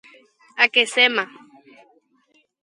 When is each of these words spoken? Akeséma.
Akeséma. 0.63 1.25